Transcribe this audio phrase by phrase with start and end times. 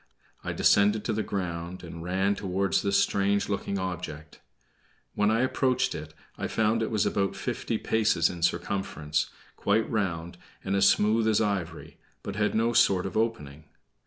[0.43, 4.39] I descended to the ground, and ran toward this strange looking object.
[5.13, 10.39] When I approached it I found it was about fifty paces in circumference, quite round,
[10.63, 13.65] and as smooth as ivory, but had no sort of opening.